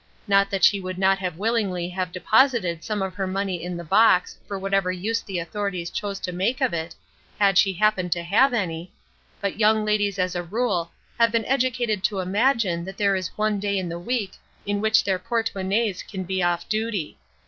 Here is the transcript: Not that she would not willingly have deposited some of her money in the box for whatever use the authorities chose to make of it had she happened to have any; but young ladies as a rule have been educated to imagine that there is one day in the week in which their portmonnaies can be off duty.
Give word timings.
Not 0.27 0.49
that 0.49 0.63
she 0.63 0.79
would 0.79 0.97
not 0.97 1.21
willingly 1.37 1.87
have 1.89 2.11
deposited 2.11 2.83
some 2.83 3.03
of 3.03 3.13
her 3.13 3.27
money 3.27 3.63
in 3.63 3.77
the 3.77 3.83
box 3.83 4.35
for 4.47 4.57
whatever 4.57 4.91
use 4.91 5.21
the 5.21 5.37
authorities 5.37 5.91
chose 5.91 6.19
to 6.21 6.31
make 6.31 6.59
of 6.59 6.73
it 6.73 6.95
had 7.39 7.55
she 7.55 7.73
happened 7.73 8.11
to 8.13 8.23
have 8.23 8.51
any; 8.51 8.91
but 9.41 9.59
young 9.59 9.85
ladies 9.85 10.17
as 10.17 10.33
a 10.35 10.41
rule 10.41 10.91
have 11.19 11.31
been 11.31 11.45
educated 11.45 12.03
to 12.05 12.17
imagine 12.19 12.83
that 12.83 12.97
there 12.97 13.15
is 13.15 13.27
one 13.37 13.59
day 13.59 13.77
in 13.77 13.89
the 13.89 13.99
week 13.99 14.31
in 14.65 14.81
which 14.81 15.03
their 15.03 15.19
portmonnaies 15.19 16.01
can 16.01 16.23
be 16.23 16.41
off 16.41 16.67
duty. 16.67 17.19